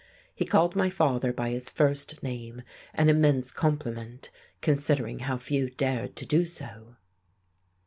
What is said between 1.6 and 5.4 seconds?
first name, an immense compliment, considering how